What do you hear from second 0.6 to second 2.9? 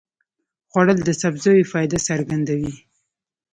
خوړل د سبزیو فایده څرګندوي